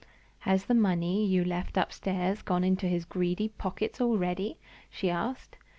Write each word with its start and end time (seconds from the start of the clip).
"Has 0.39 0.65
the 0.65 0.73
money 0.73 1.23
you 1.27 1.45
left 1.45 1.77
upstairs 1.77 2.41
gone 2.41 2.63
into 2.63 2.87
his 2.87 3.05
greedy 3.05 3.49
pockets 3.49 4.01
already?" 4.01 4.57
she 4.89 5.11
asked. 5.11 5.57